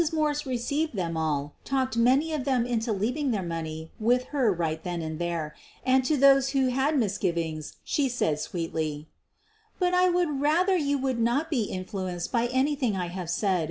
[0.11, 4.51] Morse re ceived them all, talked many of them into leaving their money with her
[4.51, 9.09] right then and there, and to those who had misgivings she said sweetly:
[9.77, 13.59] "But I would rather you would not be influenced by anything I have said.